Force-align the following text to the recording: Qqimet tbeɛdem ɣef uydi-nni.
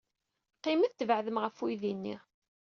Qqimet 0.57 0.93
tbeɛdem 0.99 1.37
ɣef 1.43 1.55
uydi-nni. 1.63 2.15